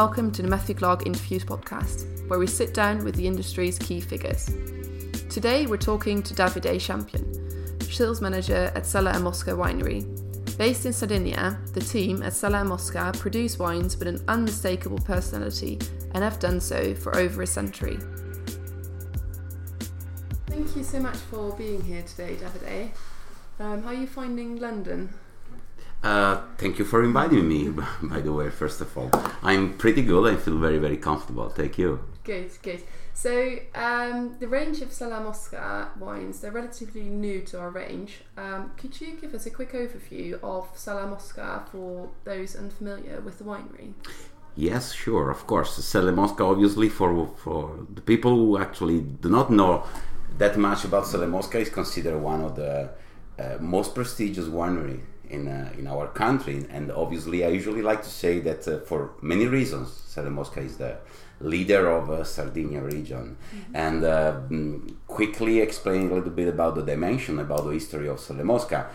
[0.00, 4.00] Welcome to the Matthew Clark Interviews podcast, where we sit down with the industry's key
[4.00, 4.46] figures.
[5.28, 7.22] Today, we're talking to Davide Champion,
[7.82, 10.06] sales manager at Sella and Mosca Winery.
[10.56, 15.78] Based in Sardinia, the team at Sella and Mosca produce wines with an unmistakable personality
[16.14, 17.98] and have done so for over a century.
[20.46, 22.92] Thank you so much for being here today, Davide.
[23.58, 25.10] Um, how are you finding London?
[26.02, 27.68] Uh, thank you for inviting me,
[28.02, 29.10] by the way, first of all.
[29.42, 30.32] I'm pretty good.
[30.32, 31.48] I feel very, very comfortable.
[31.50, 32.00] Thank you.
[32.24, 32.82] Good, good.
[33.12, 38.22] So, um, the range of Sella Mosca wines, they're relatively new to our range.
[38.38, 43.38] Um, could you give us a quick overview of Sella Mosca for those unfamiliar with
[43.38, 43.92] the winery?
[44.56, 45.72] Yes, sure, of course.
[45.84, 49.84] Sella Mosca, obviously, for, for the people who actually do not know
[50.38, 52.90] that much about Sella Mosca, is considered one of the
[53.38, 55.00] uh, most prestigious winery
[55.30, 56.66] in uh, in our country.
[56.70, 60.76] And obviously, I usually like to say that uh, for many reasons, Sella Mosca is
[60.76, 60.98] the
[61.40, 63.36] leader of uh, Sardinia region.
[63.54, 63.76] Mm-hmm.
[63.76, 68.20] And uh, mm, quickly explain a little bit about the dimension, about the history of
[68.20, 68.90] Sella Mosca.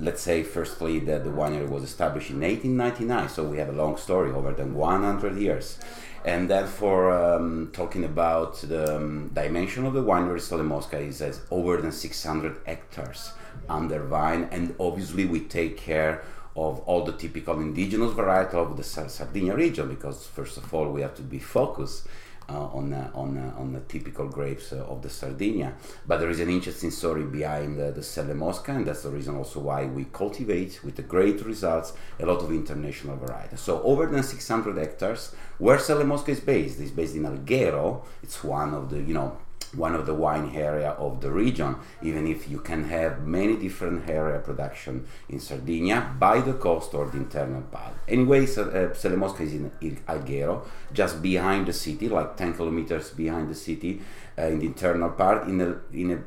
[0.00, 3.96] let's say, firstly, that the winery was established in 1899, so we have a long
[3.96, 5.78] story, over than 100 years.
[6.24, 11.22] And then for um, talking about the um, dimension of the winery, Sella Mosca is
[11.22, 13.30] as over than 600 hectares
[13.68, 16.22] under vine, and obviously we take care
[16.56, 21.02] of all the typical indigenous variety of the Sardinia region because first of all we
[21.02, 22.08] have to be focused
[22.48, 25.74] uh, on uh, on uh, on the typical grapes uh, of the Sardinia.
[26.06, 29.58] But there is an interesting story behind the Sella Mosca, and that's the reason also
[29.58, 33.60] why we cultivate with the great results a lot of international varieties.
[33.60, 38.04] So over than 600 hectares, where Sella Mosca is based is based in Alghero.
[38.22, 39.36] It's one of the you know
[39.76, 44.08] one of the wine area of the region, even if you can have many different
[44.08, 47.94] area production in Sardinia by the coast or the internal part.
[48.08, 49.70] Anyway, uh, Selle is in
[50.08, 54.00] Alghero, just behind the city, like 10 kilometers behind the city,
[54.38, 56.18] uh, in the internal part, in a, in a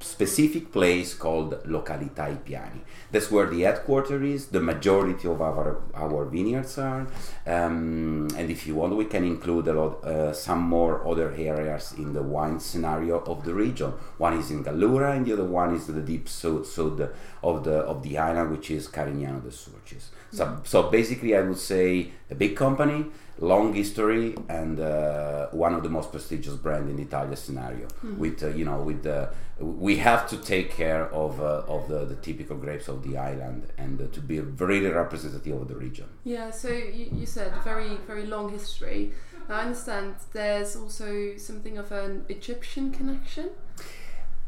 [0.00, 2.80] specific place called Località I Piani.
[3.10, 7.06] That's where the headquarters is, the majority of our, our vineyards are,
[7.46, 11.94] um, and if you want, we can include a lot, uh, some more other areas
[11.98, 13.92] in the wine scenario of the region.
[14.18, 17.00] One is in Gallura, and the other one is the deep south, south
[17.42, 20.08] of the of the island, which is Carignano de Sulcis.
[20.32, 20.64] So, mm-hmm.
[20.64, 23.06] so basically, I would say a big company
[23.40, 27.86] long history and uh, one of the most prestigious brand in the Italia scenario.
[27.86, 28.18] Mm-hmm.
[28.18, 32.04] With uh, you know, with the we have to take care of uh, of the,
[32.06, 36.08] the, typical grapes of the island and uh, to be really representative of the region.
[36.24, 36.50] Yeah.
[36.50, 39.12] So you, you said very very long history.
[39.48, 43.50] I understand there's also something of an Egyptian connection.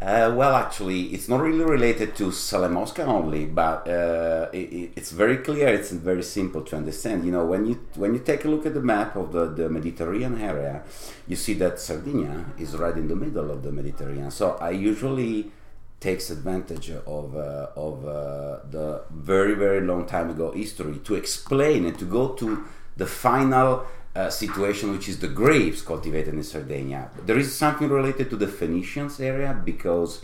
[0.00, 5.12] Uh, well, actually, it's not really related to Sella Mosca only, but uh, it, it's
[5.12, 5.68] very clear.
[5.68, 7.24] It's very simple to understand.
[7.24, 9.68] You know, when you when you take a look at the map of the, the
[9.68, 10.82] Mediterranean area,
[11.28, 14.32] you see that Sardinia is right in the middle of the Mediterranean.
[14.32, 15.52] So I usually
[16.00, 21.86] takes advantage of uh, of uh, the very very long time ago history to explain
[21.86, 22.64] and to go to
[22.96, 27.10] the final uh, situation, which is the grapes cultivated in Sardinia.
[27.24, 30.22] There is something related to the Phoenicians area because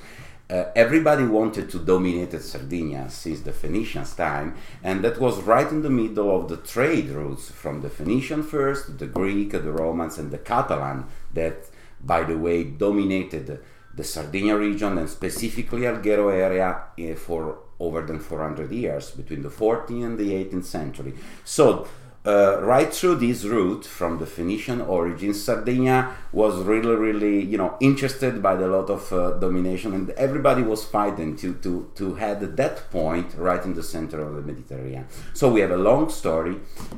[0.51, 5.83] uh, everybody wanted to dominate Sardinia since the Phoenicians' time, and that was right in
[5.83, 10.31] the middle of the trade routes from the Phoenician first, the Greek, the Romans, and
[10.31, 11.05] the Catalan
[11.35, 11.67] that,
[12.01, 13.61] by the way, dominated
[13.95, 19.49] the Sardinia region and specifically Alghero area uh, for over than 400 years between the
[19.49, 21.15] 14th and the 18th century.
[21.45, 21.87] So
[22.27, 27.77] uh, right through this route from the Phoenician origins, Sardinia was really, really, you know,
[27.81, 32.41] interested by the lot of uh, domination, and everybody was fighting to to to head
[32.57, 35.07] that point right in the center of the Mediterranean.
[35.33, 36.57] So we have a long story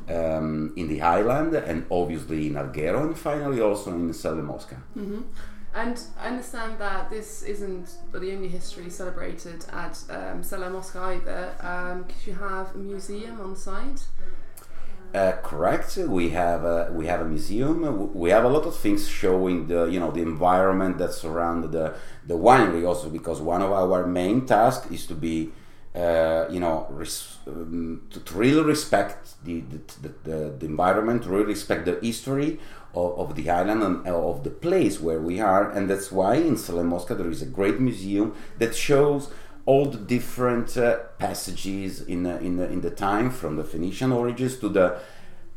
[0.09, 4.77] um, in the island, and obviously in Alghero, and finally also in Sella Mosca.
[4.97, 5.21] Mm-hmm.
[5.73, 11.53] And I understand that this isn't the only history celebrated at um, Sella Mosca either,
[11.55, 14.01] because um, you have a museum on site.
[15.13, 15.97] Uh, correct.
[15.97, 18.13] We have a, we have a museum.
[18.13, 21.95] We have a lot of things showing the you know the environment that surrounded the
[22.25, 22.87] the winery.
[22.87, 25.51] Also, because one of our main tasks is to be
[25.93, 29.79] uh, you know res- um, to, to, really respect the the,
[30.23, 32.57] the the, environment, really respect the history
[32.93, 36.35] of, of, the island and uh, of the place where we are, and that's why
[36.35, 39.29] in Sella Mosca there is a great museum that shows
[39.71, 44.67] all the different uh, passages in in, in the time from the Phoenician origins to
[44.67, 44.87] the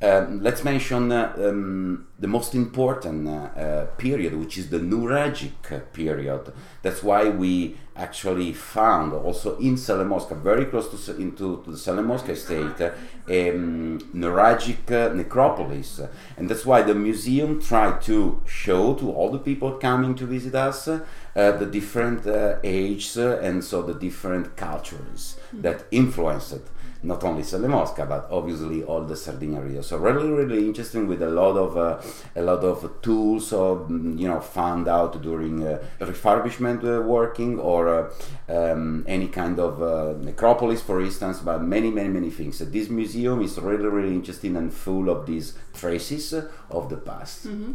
[0.02, 5.93] Um, let's mention uh, um, the most important uh, uh, period, which is the Nuragic
[5.93, 6.52] period.
[6.82, 11.79] That's why we actually found also in Sella Mosca, very close to, into, to the
[11.79, 12.91] Sella Mosca estate, uh,
[13.29, 16.00] a um, Nuragic uh, necropolis.
[16.37, 20.55] And that's why the museum tried to show to all the people coming to visit
[20.55, 21.00] us uh,
[21.35, 22.26] the different
[22.64, 26.61] ages and so the different cultures that influenced
[27.05, 29.83] not only Sella Mosca but obviously all the Sardinia region.
[29.83, 32.01] So really, really interesting with a lot of uh,
[32.35, 37.59] a lot of tools of mm, you know found out during uh, refurbishment uh, working
[37.59, 38.11] or
[38.49, 41.41] uh, um, any kind of uh, necropolis, for instance.
[41.41, 42.59] But many, many, many things.
[42.59, 47.47] So this museum is really, really interesting and full of these traces of the past.
[47.47, 47.73] Mm-hmm.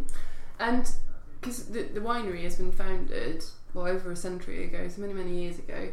[0.60, 0.92] And
[1.40, 5.44] because the, the winery has been founded well over a century ago, so many, many
[5.44, 5.90] years ago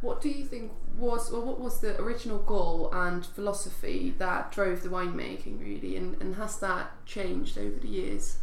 [0.00, 4.82] what do you think was, or what was the original goal and philosophy that drove
[4.82, 8.38] the winemaking really, and, and has that changed over the years?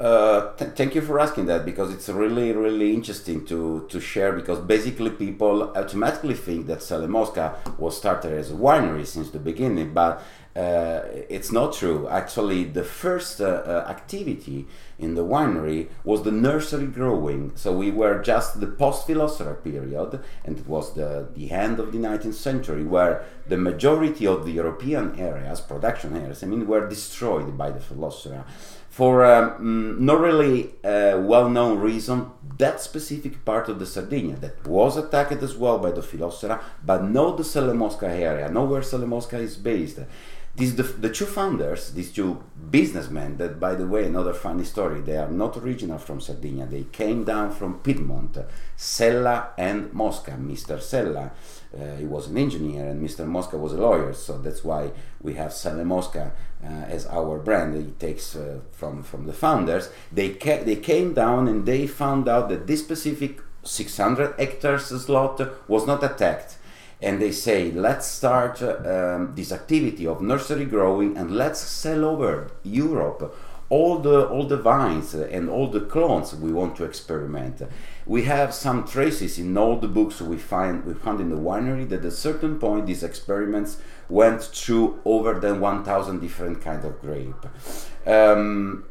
[0.00, 4.32] Uh, th- thank you for asking that because it's really really interesting to to share
[4.32, 9.38] because basically people automatically think that Sella Mosca was started as a winery since the
[9.38, 10.22] beginning but
[10.60, 12.06] uh, it's not true.
[12.08, 14.66] Actually, the first uh, uh, activity
[14.98, 17.52] in the winery was the nursery growing.
[17.54, 21.98] So we were just the post-Phylloxera period, and it was the, the end of the
[21.98, 27.56] 19th century, where the majority of the European areas, production areas, I mean, were destroyed
[27.56, 28.44] by the Phylloxera.
[28.90, 34.96] For um, no really uh, well-known reason, that specific part of the Sardinia that was
[34.98, 39.06] attacked as well by the Phylloxera, but not the Sella Mosca area, not where Sella
[39.06, 40.00] Mosca is based.
[40.56, 43.36] These the, the two founders, these two businessmen.
[43.38, 45.00] That, by the way, another funny story.
[45.00, 46.66] They are not original from Sardinia.
[46.66, 48.36] They came down from Piedmont.
[48.76, 50.32] Sella and Mosca.
[50.32, 50.82] Mr.
[50.82, 51.30] Sella,
[51.72, 53.26] uh, he was an engineer, and Mr.
[53.26, 54.12] Mosca was a lawyer.
[54.12, 54.90] So that's why
[55.22, 56.32] we have Sella Mosca
[56.62, 57.76] uh, as our brand.
[57.76, 59.88] It takes uh, from from the founders.
[60.12, 65.40] They ca- they came down and they found out that this specific 600 hectares slot
[65.68, 66.56] was not attacked
[67.02, 72.50] and they say let's start um, this activity of nursery growing and let's sell over
[72.62, 73.34] Europe
[73.70, 77.62] all the all the vines and all the clones we want to experiment.
[78.04, 81.88] We have some traces in all the books we find we found in the winery
[81.88, 87.00] that at a certain point these experiments went through over than 1,000 different kind of
[87.00, 87.46] grape.
[88.04, 88.86] Um,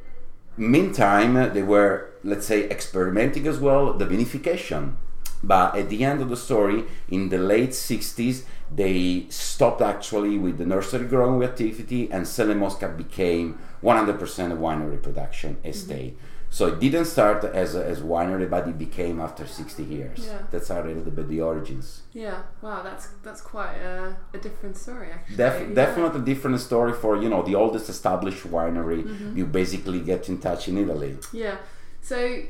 [0.56, 4.96] meantime, they were let's say experimenting as well the vinification
[5.44, 8.44] but at the end of the story, in the late 60s,
[8.74, 15.02] they stopped actually with the nursery growing activity, and Sella Mosca became 100% a winery
[15.02, 16.16] production estate.
[16.16, 16.26] Mm-hmm.
[16.52, 20.26] So it didn't start as a, as winery, but it became after 60 years.
[20.26, 20.42] Yeah.
[20.50, 22.02] That's a little bit the origins.
[22.12, 22.42] Yeah.
[22.62, 22.82] Wow.
[22.82, 25.38] That's that's quite a, a different story, actually.
[25.38, 25.76] Def- yeah.
[25.76, 29.04] Definitely a different story for you know the oldest established winery.
[29.04, 29.38] Mm-hmm.
[29.38, 31.18] You basically get in touch in Italy.
[31.32, 31.58] Yeah.
[32.02, 32.42] So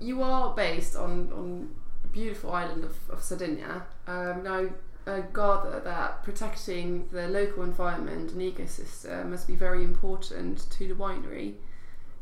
[0.00, 1.68] you are based on on
[2.12, 3.82] beautiful island of, of Sardinia.
[4.06, 4.66] Um, now,
[5.06, 10.94] I gather that protecting the local environment and ecosystem must be very important to the
[10.94, 11.54] winery.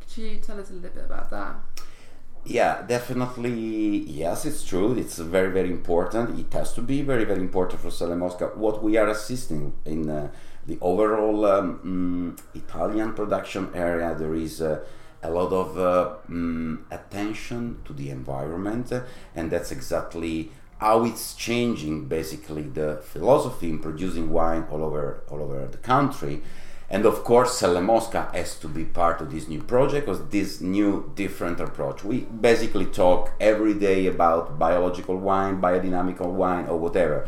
[0.00, 1.56] Could you tell us a little bit about that?
[2.44, 4.00] Yeah, definitely.
[4.00, 4.98] Yes, it's true.
[4.98, 6.38] It's very, very important.
[6.38, 8.50] It has to be very, very important for Sella Mosca.
[8.54, 10.28] What we are assisting in uh,
[10.66, 14.60] the overall um, mm, Italian production area, there is.
[14.60, 14.84] Uh,
[15.24, 18.92] a lot of uh, um, attention to the environment,
[19.34, 25.42] and that's exactly how it's changing basically the philosophy in producing wine all over all
[25.42, 26.42] over the country.
[26.90, 30.60] And of course, Sella Mosca has to be part of this new project because this
[30.60, 32.04] new different approach.
[32.04, 37.26] We basically talk every day about biological wine, biodynamical wine, or whatever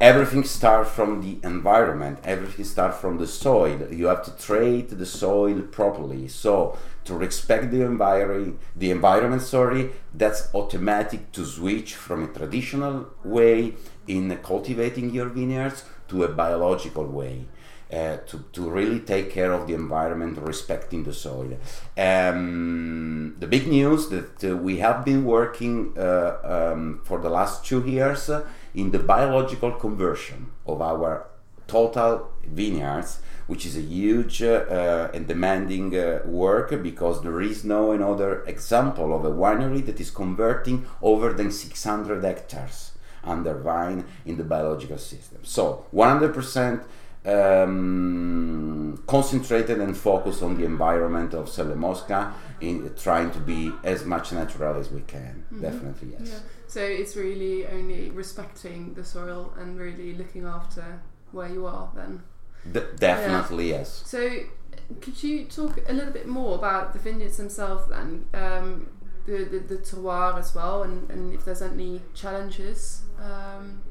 [0.00, 2.18] everything starts from the environment.
[2.24, 3.88] Everything starts from the soil.
[3.90, 6.28] You have to treat the soil properly.
[6.28, 13.06] So to respect the environment the environment sorry that's automatic to switch from a traditional
[13.24, 13.74] way
[14.06, 17.46] in cultivating your vineyards to a biological way
[17.92, 21.58] uh, to, to really take care of the environment, respecting the soil.
[21.98, 26.36] Um, the big news that uh, we have been working uh,
[26.72, 28.30] um, for the last two years
[28.74, 31.26] in the biological conversion of our
[31.66, 37.92] total vineyards, which is a huge uh, and demanding uh, work because there is no
[37.92, 44.36] another example of a winery that is converting over than 600 hectares under vine in
[44.36, 45.38] the biological system.
[45.42, 46.84] So 100%
[47.26, 54.04] um, concentrated and focused on the environment of Sella Mosca in trying to be as
[54.04, 55.44] much natural as we can.
[55.52, 55.62] Mm-hmm.
[55.62, 56.30] Definitely, yes.
[56.32, 56.38] Yeah.
[56.70, 62.22] So it's really only respecting the soil and really looking after where you are then.
[62.70, 64.04] D- definitely yes.
[64.06, 64.30] So,
[65.00, 68.26] could you talk a little bit more about the vineyards themselves then?
[68.34, 68.86] Um,
[69.26, 73.82] the, the, the terroir as well, and, and if there's any challenges um,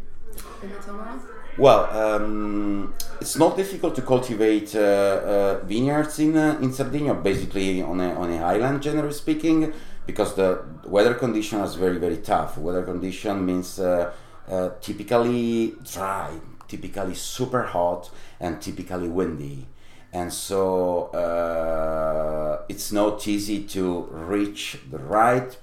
[0.63, 1.19] in the terroir?
[1.57, 7.81] Well, um, it's not difficult to cultivate uh, uh, vineyards in uh, in Sardinia, basically
[7.81, 9.73] on a, on a island, generally speaking,
[10.09, 10.49] because the
[10.95, 12.57] weather condition is very very tough.
[12.57, 14.11] Weather condition means uh,
[14.47, 16.29] uh, typically dry,
[16.67, 19.67] typically super hot, and typically windy
[20.11, 25.55] and so uh, it's not easy to reach the right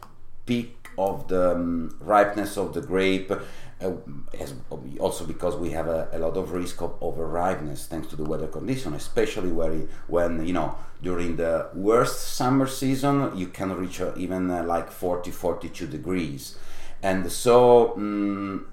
[0.47, 3.33] peak of the um, ripeness of the grape.
[3.79, 3.93] Uh,
[4.41, 4.55] as,
[5.01, 8.25] also because we have a, a, lot of risk of over ripeness thanks to the
[8.25, 14.01] weather condition, especially where, when you know during the worst summer season you can reach
[14.01, 16.57] uh, even uh, like 40 42 degrees.
[17.03, 18.67] And so um,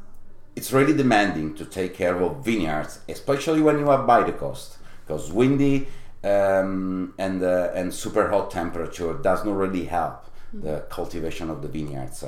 [0.56, 4.78] it's really demanding to take care of vineyards especially when you are by the coast
[5.06, 5.88] because windy
[6.24, 11.68] um, and uh, and super hot temperature does not really help the cultivation of the
[11.68, 12.24] vineyards.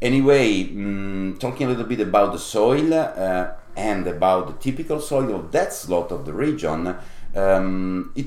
[0.00, 5.34] Anyway, mm, talking a little bit about the soil uh, and about the typical soil
[5.34, 6.94] of that slot of the region,
[7.34, 8.26] um, it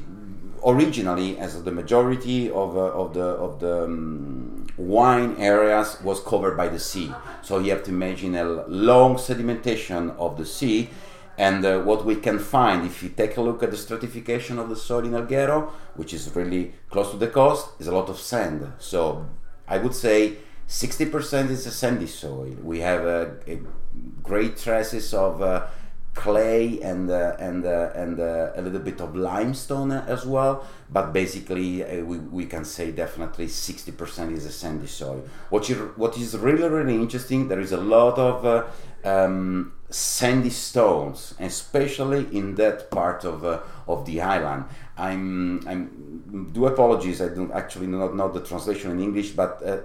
[0.66, 6.58] originally, as the majority of, uh, of the of the um, wine areas was covered
[6.58, 7.12] by the sea.
[7.44, 10.90] So you have to imagine a long sedimentation of the sea
[11.38, 14.70] and uh, what we can find, if you take a look at the stratification of
[14.70, 18.20] the soil in Alghero, which is really close to the coast, is a lot of
[18.20, 18.72] sand.
[18.80, 19.27] So
[19.68, 20.38] I would say
[20.68, 22.56] 60% is a sandy soil.
[22.63, 23.60] We have a, a
[24.24, 25.68] great traces of uh,
[26.15, 30.65] clay and uh, and uh, and uh, a little bit of limestone as well.
[30.89, 35.24] But basically, uh, we, we can say definitely 60% is a sandy soil.
[35.50, 38.63] What you what is really really interesting, there is a lot of uh,
[39.03, 44.65] um, sandy stones, especially in that part of uh, of the island.
[44.98, 47.22] I'm I'm do apologies.
[47.22, 49.77] I don't actually not know the translation in English, but uh,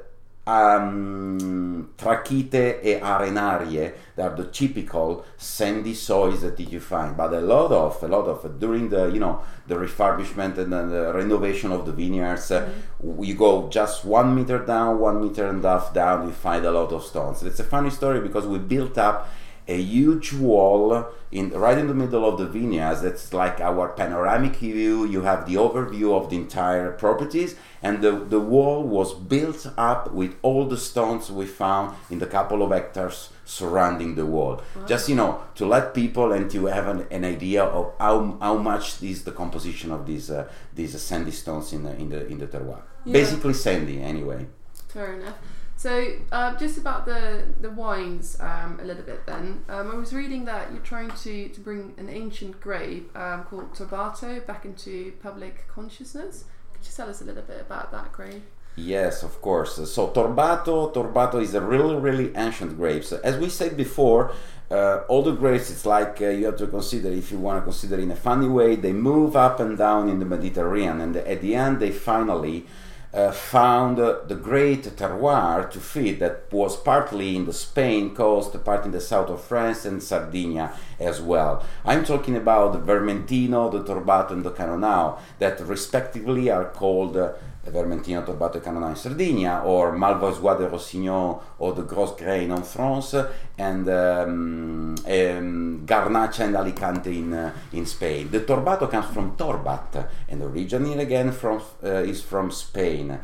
[0.51, 7.41] um, trachyte e arenarie they are the typical sandy soils that you find but a
[7.41, 11.87] lot of a lot of during the you know the refurbishment and the renovation of
[11.87, 13.23] the vineyards uh, mm-hmm.
[13.23, 16.71] you go just one meter down one meter and a half down you find a
[16.71, 19.29] lot of stones it's a funny story because we built up
[19.71, 24.57] a huge wall in right in the middle of the vineyards that's like our panoramic
[24.57, 25.07] view.
[25.07, 27.55] You have the overview of the entire properties.
[27.83, 32.27] And the, the wall was built up with all the stones we found in the
[32.27, 34.63] couple of hectares surrounding the wall.
[34.77, 34.87] Wow.
[34.87, 38.57] just you know to let people and to have an, an, idea of how, how
[38.57, 42.39] much is the composition of these uh, these sandy stones in the in the in
[42.39, 42.83] the terroir.
[43.05, 43.13] Yeah.
[43.13, 44.47] basically sandy anyway.
[44.89, 45.39] Fair enough
[45.81, 49.25] so, uh, just about the the wines um, a little bit.
[49.25, 53.45] Then um, I was reading that you're trying to, to bring an ancient grape um,
[53.45, 56.45] called Torbato back into public consciousness.
[56.75, 58.43] Could you tell us a little bit about that grape?
[58.77, 59.77] Yes, of course.
[59.91, 63.03] So Torbato, Torbato is a really, really ancient grape.
[63.03, 64.33] So as we said before,
[64.71, 67.63] uh, all the grapes, it's like uh, you have to consider, if you want to
[67.63, 71.41] consider in a funny way, they move up and down in the Mediterranean, and at
[71.41, 72.67] the end, they finally
[73.13, 78.53] uh, found uh, the great terroir to feed that was partly in the Spain coast,
[78.65, 81.65] part in the south of France and Sardinia as well.
[81.85, 87.33] I'm talking about the Vermentino, the Torbato, and the Canonau, that respectively are called uh,
[87.65, 93.15] Vermentino, Torbato Canonau in Sardinia, or Malvoisie du Roussillon, or the Gros Grain in France,
[93.59, 98.31] and um, um, Garnacha and Alicante in, uh, in Spain.
[98.31, 103.19] The Torbato comes from Torbat, and originally again from, uh, is from Spain.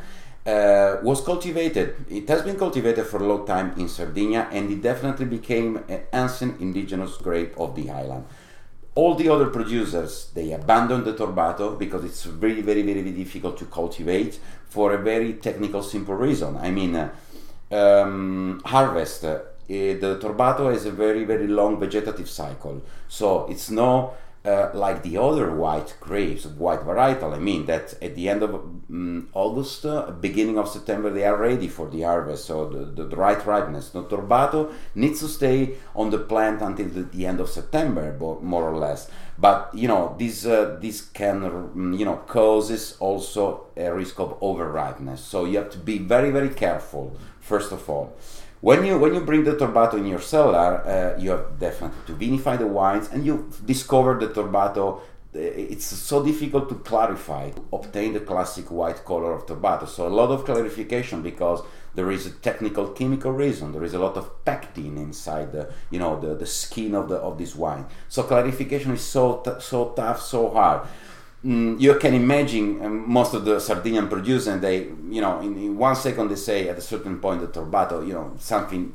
[0.45, 2.05] Uh, was cultivated.
[2.09, 6.03] It has been cultivated for a long time in Sardinia, and it definitely became an
[6.13, 8.23] ancient indigenous grape of the island
[8.97, 13.65] all the other producers they abandon the torbato because it's very very very, difficult to
[13.65, 14.39] cultivate
[14.69, 16.57] for a very technical simple reason.
[16.57, 17.09] I mean uh,
[17.71, 22.81] um, harvest uh, the torbato has a very very long vegetative cycle.
[23.07, 24.13] So it's no
[24.47, 28.53] uh, like the other white grapes, white varietal, I mean, that at the end of
[28.55, 32.45] um, August, uh, beginning of September, they are ready for the harvest.
[32.45, 33.89] So the, the, the, right ripeness.
[33.89, 38.69] The Torbato needs to stay on the plant until the, the end of September, more
[38.69, 39.11] or less.
[39.37, 44.37] But you know, this uh, this can mm, you know causes also a risk of
[44.41, 45.21] over ripeness.
[45.21, 48.15] So you have to be very very careful first of all.
[48.61, 52.13] When you when you bring the torbato in your cellar, uh, you have definitely to
[52.13, 55.01] vinify the wines, and you discover the torbato
[55.37, 59.87] it's so difficult to clarify, to obtain the classic white color of Torbato.
[59.87, 61.61] So a lot of clarification because
[61.95, 63.71] there is a technical chemical reason.
[63.71, 67.15] There is a lot of pectin inside the you know the, the skin of the
[67.15, 67.85] of this wine.
[68.07, 70.87] So clarification is so t- so tough, so hard.
[71.45, 75.55] Mm, you can imagine um, most of the Sardinian producers, and they you know in,
[75.55, 78.93] in, one second they say at a certain point the Torbato you know something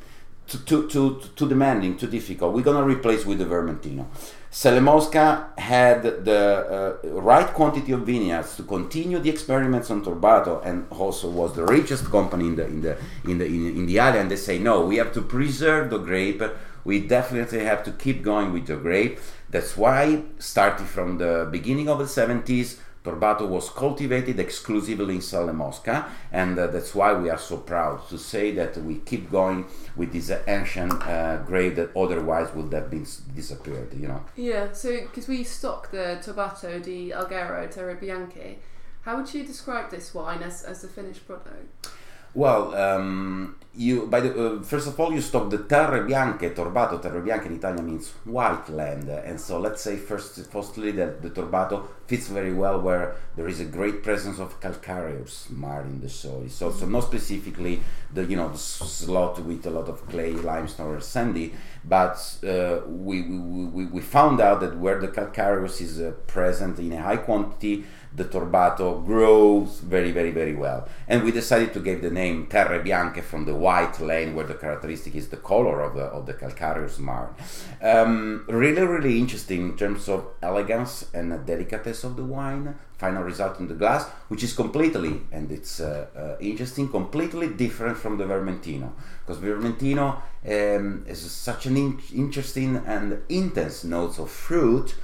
[0.49, 2.53] too too too, too demanding, too difficult.
[2.53, 4.07] We're gonna replace with the Vermentino.
[4.51, 10.61] Sella Mosca had the uh, right quantity of vineyards to continue the experiments on Torbato,
[10.67, 14.01] and also was the richest company in the in the in the in, in the
[14.01, 14.33] island.
[14.33, 16.43] They say no, we have to preserve the grape.
[16.85, 19.21] We definitely have to keep going with the grape.
[19.53, 25.53] That's why, starting from the beginning of the 70s, Torbato was cultivated exclusively in Sella
[25.53, 29.67] Mosca, and uh, that's why we are so proud to say that we keep going
[29.97, 33.93] with this ancient uh, grape that otherwise would have been disappeared.
[33.93, 34.25] You know.
[34.37, 34.73] Yeah.
[34.73, 38.57] So because we stock the Torbato di Alghero Terre Bianche,
[39.03, 41.89] how would you describe this wine as as a finished product?
[42.35, 46.99] Well, um, you by the uh, first of all you stop the terre bianche torbato
[46.99, 49.09] terre bianche in Italian means white land.
[49.09, 53.59] And so let's say first firstly that the torbato fits very well where there is
[53.59, 57.81] a great presence of calcareous marl in the soil so so not specifically
[58.13, 61.55] the you know the slot with a lot of clay limestone or sandy
[61.87, 62.17] but
[62.47, 66.93] uh, we, we, we, we found out that where the calcareous is uh, present in
[66.93, 67.83] a high quantity
[68.15, 70.87] the Torbato grows very, very, very well.
[71.09, 74.55] And we decided to give the name Terre Bianche from the white lane, where the
[74.55, 77.35] characteristic is the color of the, of the calcareous marl.
[77.81, 82.75] Um, really, really interesting in terms of elegance and delicatesse of the wine.
[82.99, 87.97] Final result in the glass, which is completely, and it's uh, uh, interesting, completely different
[87.97, 88.93] from the Vermentino.
[89.27, 90.17] Because Vermentino
[90.47, 94.95] um, is such an in- interesting and intense notes of fruit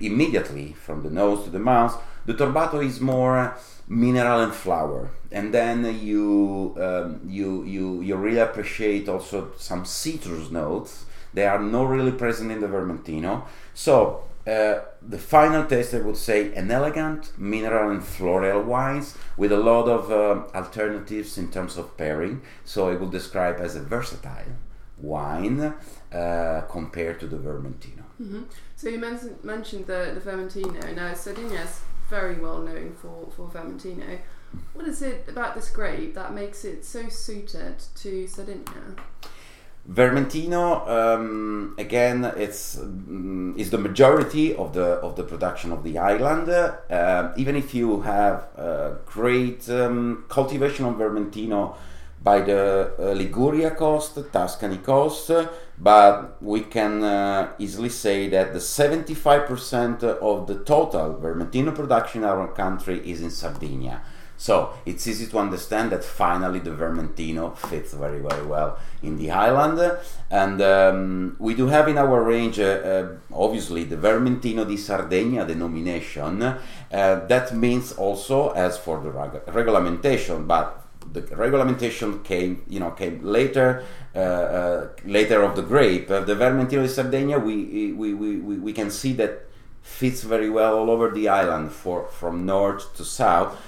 [0.00, 3.56] immediately from the nose to the mouth the Torbato is more
[3.88, 10.50] mineral and flower, and then you um, you you you really appreciate also some citrus
[10.50, 11.06] notes.
[11.32, 13.44] They are not really present in the Vermentino.
[13.72, 19.52] So uh, the final taste, I would say, an elegant mineral and floral wines with
[19.52, 22.42] a lot of uh, alternatives in terms of pairing.
[22.64, 24.56] So I would describe as a versatile
[24.98, 25.74] wine
[26.12, 28.04] uh, compared to the Vermentino.
[28.20, 28.42] Mm-hmm.
[28.76, 30.94] So you men- mentioned the, the Vermentino.
[30.94, 34.18] Now Sardinia is very well known for, for Vermentino.
[34.72, 38.96] What is it about this grape that makes it so suited to Sardinia?
[39.92, 45.98] Vermentino, um, again, it's um, is the majority of the of the production of the
[45.98, 46.48] island.
[46.48, 48.48] Uh, even if you have
[49.04, 51.74] great um, cultivation of Vermentino
[52.22, 55.30] by the uh, Liguria coast, Tuscany coast,
[55.78, 62.28] but we can uh, easily say that the 75% of the total Vermentino production in
[62.28, 64.02] our country is in Sardinia.
[64.40, 69.30] So it's easy to understand that finally the Vermentino fits very, very well in the
[69.30, 69.98] island.
[70.30, 75.46] And um, we do have in our range, uh, uh, obviously, the Vermentino di Sardegna
[75.46, 76.42] denomination.
[76.42, 76.56] Uh,
[76.90, 83.22] that means also, as for the reg- regulamentation, but the regulamentation came, you know, came
[83.22, 83.84] later,
[84.16, 86.10] uh, uh, later of the grape.
[86.10, 89.50] Uh, the Vermentino di Sardegna, we, we, we, we can see that
[89.82, 93.60] fits very well all over the island, for from north to south,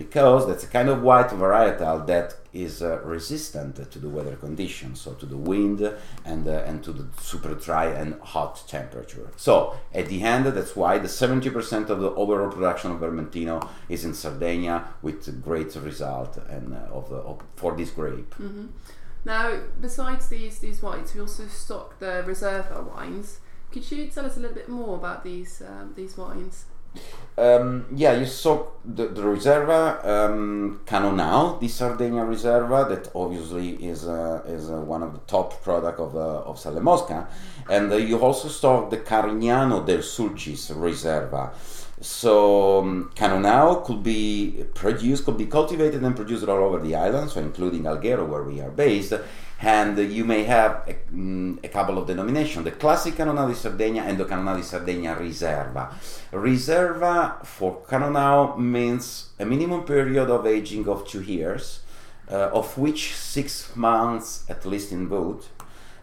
[0.00, 4.98] because that's a kind of white varietal that is uh, resistant to the weather conditions,
[4.98, 5.80] so to the wind
[6.24, 9.28] and uh, and to the super dry and hot temperature.
[9.36, 9.54] So
[9.92, 13.56] at the end, that's why the 70% of the overall production of Vermentino
[13.90, 18.34] is in Sardinia, with great result and uh, of, of, for this grape.
[18.36, 18.66] Mm-hmm.
[19.26, 19.46] Now,
[19.86, 23.40] besides these these wines, we also stock the Reserva wines.
[23.70, 26.64] Could you tell us a little bit more about these um, these wines?
[27.38, 34.06] Um, yeah, you saw the, the Reserva um, Canonau, the Sardinia Reserva, that obviously is
[34.06, 37.28] uh, is uh, one of the top product of uh, of Sella Mosca,
[37.70, 41.50] and uh, you also saw the Carignano del Sulcis Reserva.
[42.00, 47.30] So um, Canonau could be produced, could be cultivated and produced all over the island,
[47.30, 49.12] so including Alghero, where we are based
[49.62, 54.02] and you may have a, mm, a, couple of denominations the classic Canonau di Sardegna
[54.02, 55.92] and the Canonau di Sardegna Riserva.
[56.32, 61.80] Riserva for Canonau means a minimum period of aging of two years,
[62.30, 65.44] uh, of which six months at least in wood.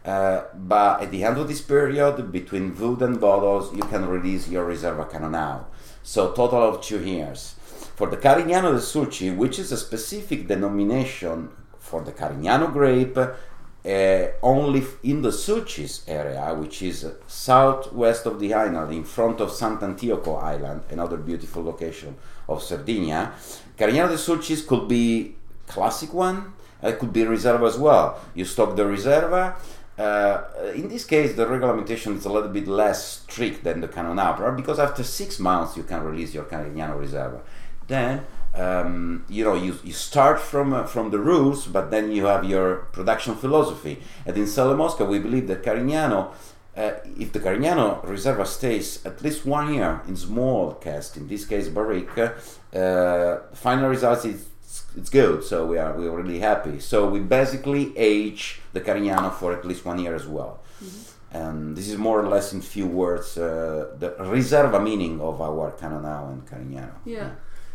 [0.06, 4.48] Uh, but at the end of this period, between wood and bottles, you can release
[4.48, 5.66] your Riserva Canonau.
[6.08, 7.56] So total of two years.
[7.98, 14.32] For the Carignano del Sulci, which is a specific denomination for the Carignano grape, uh,
[14.42, 20.42] only in the Sulcis area, which is southwest of the island, in front of Sant'Antioco
[20.42, 22.16] Island, another beautiful location
[22.48, 23.34] of Sardinia.
[23.78, 25.36] Carignano de Sulcis could be
[25.68, 28.18] classic one, it could be Reserva as well.
[28.34, 29.58] You stock the Reserva.
[29.98, 30.44] Uh,
[30.76, 34.56] in this case, the regulation is a little bit less strict than the Canon Opera
[34.56, 37.42] because after six months you can release your Carignano Reserva.
[37.88, 42.26] Then um, you know you, you start from uh, from the rules, but then you
[42.26, 44.02] have your production philosophy.
[44.26, 46.32] And in Sella Mosca, we believe that Carignano,
[46.76, 51.46] uh, if the Carignano Reserva stays at least one year in small cast, in this
[51.46, 54.46] case barrique, uh, final result is
[54.96, 55.44] it's good.
[55.44, 56.80] So we are we are really happy.
[56.80, 60.60] So we basically age the Carignano for at least one year as well.
[60.84, 61.38] Mm-hmm.
[61.38, 65.72] And this is more or less in few words uh, the reserva meaning of our
[65.72, 66.96] Canonau and Carignano.
[67.06, 67.32] Yeah.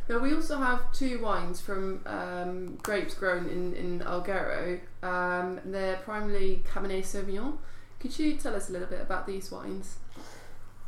[0.09, 4.81] Now we also have two wines from um, grapes grown in in Alghero.
[5.03, 7.59] Um, they're primarily Cabernet Sauvignon.
[8.01, 9.97] Could you tell us a little bit about these wines?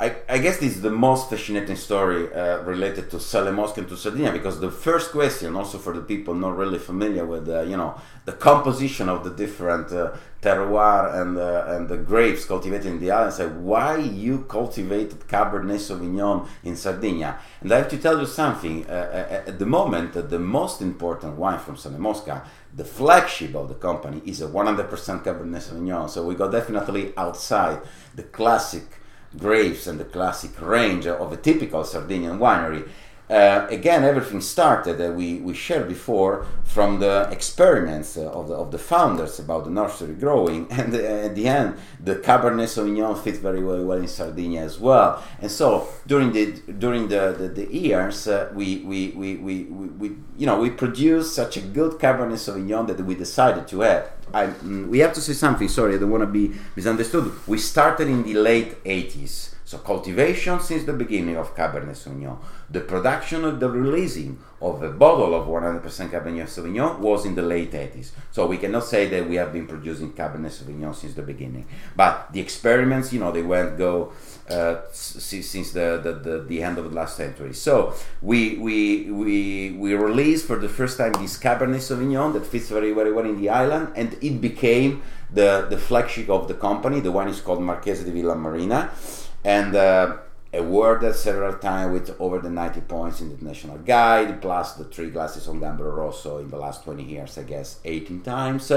[0.00, 3.88] I, I, guess this is the most fascinating story uh, related to Sella Mosca and
[3.90, 7.60] to Sardinia because the first question, also for the people not really familiar with, uh,
[7.62, 10.10] you know, the composition of the different uh,
[10.42, 15.78] terroir and uh, and the grapes cultivated in the island, say why you cultivated Cabernet
[15.78, 17.38] Sauvignon in Sardinia.
[17.60, 18.84] And I have to tell you something.
[18.86, 22.42] Uh, uh, at the moment, the most important wine from Sella Mosca,
[22.74, 24.88] the flagship of the company, is a 100%
[25.22, 26.10] Cabernet Sauvignon.
[26.10, 27.78] So we go definitely outside
[28.16, 28.86] the classic
[29.38, 32.88] grapes and the classic range of a typical Sardinian winery.
[33.30, 38.48] Uh, again, everything started that uh, we, we shared before from the experiments uh, of,
[38.48, 42.68] the, of the founders about the nursery growing, and uh, at the end, the Cabernet
[42.68, 45.24] Sauvignon fit very well, well in Sardinia as well.
[45.40, 49.86] And so during the during the, the, the years, uh, we, we, we, we, we,
[49.86, 54.10] we, you know we produced such a good Cabernet Sauvignon that we decided to add.
[54.32, 55.68] I, mm, we have to say something.
[55.68, 57.32] Sorry, I don't want to be misunderstood.
[57.46, 62.38] We started in the late 80s so cultivation since the beginning of Cabernet Sauvignon.
[62.68, 67.42] The production of the releasing of a bottle of 100% Cabernet Sauvignon was in the
[67.42, 68.10] late 80s.
[68.30, 71.66] So we cannot say that we have been producing Cabernet Sauvignon since the beginning.
[71.96, 74.12] But the experiments, you know, they went go
[74.50, 77.54] uh, since the, the, the, the, end of the last century.
[77.54, 82.68] So we, we, we, we released for the first time this Cabernet Sauvignon that fits
[82.68, 85.02] very, very well in the island and it became
[85.32, 87.00] the, the flagship of the company.
[87.00, 88.90] The wine is called Marchese di Villamarina
[89.44, 90.16] and uh,
[90.52, 95.10] awarded several times with over the 90 points in the national guide, plus the three
[95.10, 98.70] glasses on Gambero Rosso in the last 20 years, I guess 18 times.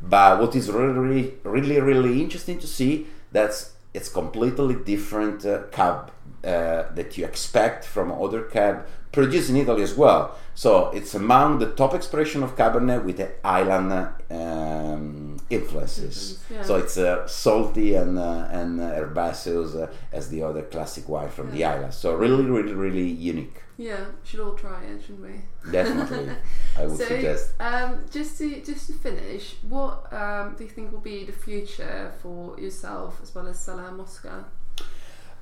[0.00, 6.12] But what is really, really, really interesting to see that's it's completely different uh, cab
[6.44, 10.22] uh, that you expect from other cab produced in Italy as well.
[10.54, 13.90] So it's among the top expression of Cabernet with the island
[14.30, 16.16] um, influences.
[16.48, 16.62] Yeah.
[16.62, 21.30] So it's uh, salty and uh, and uh, herbaceous uh, as the other classic wine
[21.30, 21.54] from yeah.
[21.54, 21.94] the island.
[21.94, 23.58] So really, really, really unique.
[23.78, 25.70] Yeah, should all try it, shouldn't we?
[25.70, 26.34] Definitely,
[26.76, 27.52] I would so, suggest.
[27.60, 32.12] Um, just to just to finish, what um, do you think will be the future
[32.20, 34.46] for yourself as well as Sella Mosca?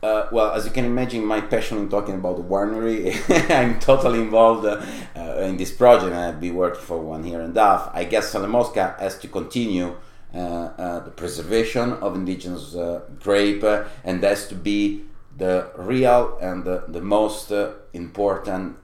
[0.03, 3.17] Uh, well, as you can imagine, my passion in talking about the winery,
[3.51, 4.85] I'm totally involved uh,
[5.17, 7.91] uh, in this project, and I've been working for one year and a half.
[7.95, 9.97] I guess Sella Mosca has to continue
[10.35, 13.65] uh, uh, the preservation of indigenous uh, grape,
[14.05, 15.07] and has to be
[15.39, 17.51] the real and the, the most
[17.97, 18.77] important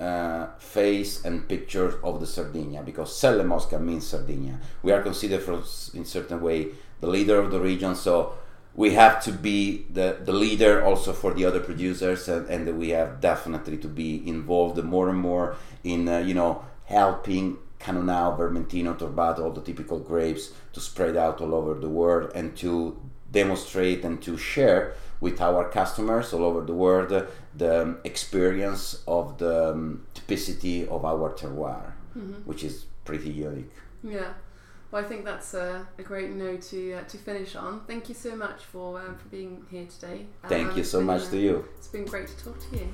[0.58, 4.58] face and picture of the Sardinia, because Sella Mosca means Sardinia.
[4.82, 5.62] We are considered, for,
[5.96, 6.68] in certain way,
[7.00, 8.34] the leader of the region, so
[8.74, 12.90] we have to be the, the leader also for the other producers and, and we
[12.90, 18.96] have definitely to be involved more and more in uh, you know helping Canonau, Vermentino,
[18.96, 22.96] Torbato, all the typical grapes to spread out all over the world and to
[23.30, 27.22] demonstrate and to share with our customers all over the world uh,
[27.56, 32.42] the experience of the um, typicity of our terroir, mm-hmm.
[32.44, 33.70] which is pretty unique.
[34.02, 34.32] Yeah.
[34.90, 37.82] Well, I think that's a, a great note to uh, to finish on.
[37.86, 40.26] Thank you so much for um, for being here today.
[40.48, 41.68] Thank um, you so been, much uh, to you.
[41.78, 42.88] It's been great to talk to you.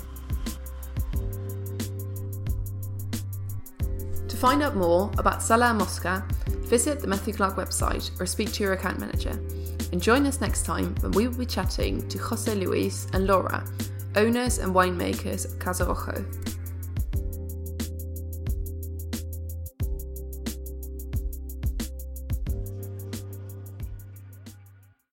[4.28, 6.24] To find out more about Sella Mosca,
[6.74, 9.40] visit the Matthew Clark website or speak to your account manager.
[9.92, 13.64] And join us next time when we will be chatting to Jose Luis and Laura,
[14.16, 16.24] owners and winemakers of Casa Rojo.